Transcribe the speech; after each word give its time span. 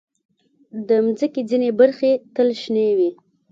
د 0.87 0.89
مځکې 1.05 1.41
ځینې 1.49 1.69
برخې 1.79 2.11
تل 2.35 2.49
شنې 2.61 2.87
وي. 2.97 3.11